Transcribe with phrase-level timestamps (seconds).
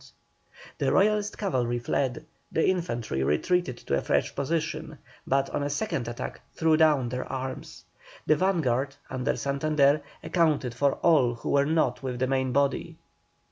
[0.79, 6.07] The Royalist cavalry fled, the infantry retreated to a fresh position, but on a second
[6.07, 7.85] attack threw down their arms.
[8.25, 12.97] The vanguard, under Santander, accounted for all who were not with the main body.